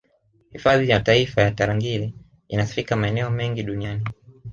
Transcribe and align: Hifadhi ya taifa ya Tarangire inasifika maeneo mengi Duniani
Hifadhi 0.51 0.89
ya 0.89 0.99
taifa 0.99 1.41
ya 1.41 1.51
Tarangire 1.51 2.13
inasifika 2.47 2.95
maeneo 2.95 3.29
mengi 3.29 3.63
Duniani 3.63 4.05